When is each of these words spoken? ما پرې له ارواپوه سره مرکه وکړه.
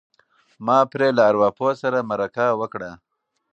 ما 0.65 0.77
پرې 0.91 1.07
له 1.17 1.21
ارواپوه 1.29 1.71
سره 1.81 2.07
مرکه 2.11 2.45
وکړه. 2.59 2.91